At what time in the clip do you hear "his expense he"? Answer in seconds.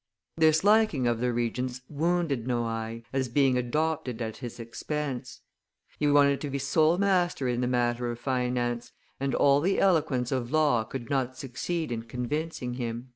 4.37-6.07